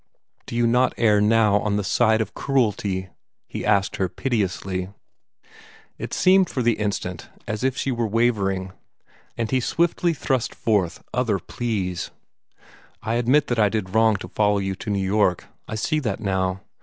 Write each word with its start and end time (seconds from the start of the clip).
"Do 0.47 0.55
you 0.55 0.65
not 0.65 0.95
err 0.97 1.21
now, 1.21 1.57
on 1.59 1.75
the 1.75 1.83
side 1.83 2.21
of 2.21 2.33
cruelty?" 2.33 3.09
he 3.47 3.63
asked 3.63 3.97
her 3.97 4.09
piteously. 4.09 4.89
It 5.99 6.11
seemed 6.11 6.49
for 6.49 6.63
the 6.63 6.79
instant 6.79 7.29
as 7.45 7.63
if 7.63 7.77
she 7.77 7.91
were 7.91 8.07
wavering, 8.07 8.71
and 9.37 9.51
he 9.51 9.59
swiftly 9.59 10.15
thrust 10.15 10.55
forth 10.55 11.03
other 11.13 11.37
pleas. 11.37 12.09
"I 13.03 13.13
admit 13.13 13.45
that 13.45 13.59
I 13.59 13.69
did 13.69 13.93
wrong 13.93 14.15
to 14.15 14.27
follow 14.27 14.57
you 14.57 14.73
to 14.73 14.89
New 14.89 15.05
York. 15.05 15.45
I 15.67 15.75
see 15.75 15.99
that 15.99 16.19
now. 16.19 16.61